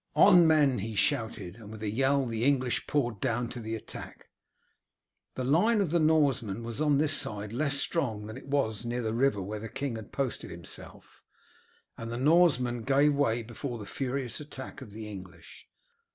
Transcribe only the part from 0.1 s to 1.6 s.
"On men!" he shouted,